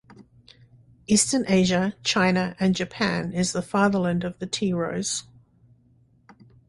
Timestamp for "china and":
2.03-2.73